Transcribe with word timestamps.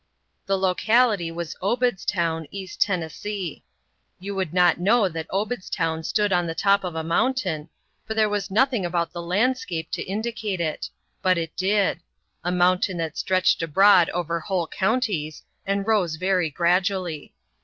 The 0.47 0.57
locality 0.57 1.29
was 1.29 1.55
Obedstown, 1.61 2.47
East 2.49 2.81
Tennessee. 2.81 3.63
You 4.19 4.33
would 4.33 4.51
not 4.51 4.79
know 4.79 5.07
that 5.07 5.27
Obedstown 5.29 6.01
stood 6.03 6.33
on 6.33 6.47
the 6.47 6.55
top 6.55 6.83
of 6.83 6.95
a 6.95 7.03
mountain, 7.03 7.69
for 8.07 8.15
there 8.15 8.27
was 8.27 8.49
nothing 8.49 8.83
about 8.83 9.13
the 9.13 9.21
landscape 9.21 9.91
to 9.91 10.01
indicate 10.01 10.59
it 10.59 10.89
but 11.21 11.37
it 11.37 11.55
did: 11.55 11.99
a 12.43 12.51
mountain 12.51 12.97
that 12.97 13.15
stretched 13.15 13.61
abroad 13.61 14.09
over 14.09 14.39
whole 14.39 14.65
counties, 14.65 15.43
and 15.67 15.85
rose 15.85 16.15
very 16.15 16.49
gradually. 16.49 17.35